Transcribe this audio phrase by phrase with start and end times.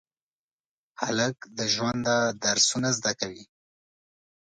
[1.01, 3.45] هلک د ژونده درسونه زده کوي.